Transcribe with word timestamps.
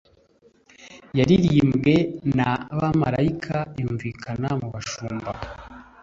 Yaririmbwe 1.17 1.95
na 2.37 2.49
marayika, 2.99 3.57
yumvikana 3.79 4.49
mu 4.59 4.67
bashumba 4.73 5.31